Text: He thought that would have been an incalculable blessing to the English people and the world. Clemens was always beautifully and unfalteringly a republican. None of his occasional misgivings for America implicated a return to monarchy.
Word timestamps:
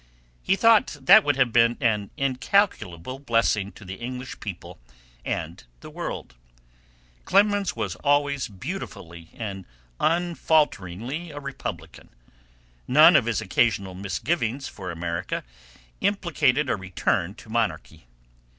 He 0.41 0.55
thought 0.55 0.97
that 0.99 1.23
would 1.23 1.35
have 1.35 1.53
been 1.53 1.77
an 1.79 2.09
incalculable 2.17 3.19
blessing 3.19 3.71
to 3.73 3.85
the 3.85 3.97
English 3.97 4.39
people 4.39 4.79
and 5.23 5.63
the 5.81 5.91
world. 5.91 6.33
Clemens 7.23 7.75
was 7.75 7.93
always 7.97 8.47
beautifully 8.47 9.29
and 9.35 9.63
unfalteringly 9.99 11.29
a 11.29 11.39
republican. 11.39 12.09
None 12.87 13.15
of 13.15 13.25
his 13.25 13.41
occasional 13.41 13.93
misgivings 13.93 14.67
for 14.67 14.89
America 14.89 15.43
implicated 15.99 16.67
a 16.67 16.75
return 16.75 17.35
to 17.35 17.49
monarchy. 17.51 18.07